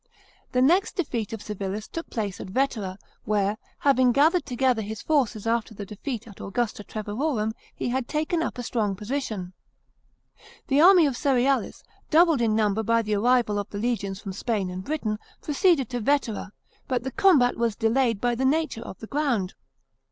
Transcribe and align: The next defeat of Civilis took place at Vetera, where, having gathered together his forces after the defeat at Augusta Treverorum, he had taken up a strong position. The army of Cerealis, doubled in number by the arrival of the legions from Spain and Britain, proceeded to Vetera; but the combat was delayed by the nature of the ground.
The 0.53 0.63
next 0.63 0.95
defeat 0.95 1.31
of 1.31 1.43
Civilis 1.43 1.87
took 1.87 2.09
place 2.09 2.39
at 2.41 2.49
Vetera, 2.49 2.97
where, 3.23 3.59
having 3.81 4.11
gathered 4.11 4.47
together 4.47 4.81
his 4.81 5.03
forces 5.03 5.45
after 5.45 5.75
the 5.75 5.85
defeat 5.85 6.27
at 6.27 6.41
Augusta 6.41 6.83
Treverorum, 6.83 7.51
he 7.75 7.89
had 7.89 8.07
taken 8.07 8.41
up 8.41 8.57
a 8.57 8.63
strong 8.63 8.95
position. 8.95 9.53
The 10.69 10.81
army 10.81 11.05
of 11.05 11.13
Cerealis, 11.15 11.83
doubled 12.09 12.41
in 12.41 12.55
number 12.55 12.81
by 12.81 13.03
the 13.03 13.13
arrival 13.13 13.59
of 13.59 13.69
the 13.69 13.77
legions 13.77 14.19
from 14.19 14.33
Spain 14.33 14.71
and 14.71 14.83
Britain, 14.83 15.19
proceeded 15.39 15.87
to 15.89 15.99
Vetera; 15.99 16.51
but 16.87 17.03
the 17.03 17.11
combat 17.11 17.55
was 17.55 17.75
delayed 17.75 18.19
by 18.19 18.33
the 18.33 18.43
nature 18.43 18.81
of 18.81 18.97
the 19.01 19.05
ground. 19.07 19.53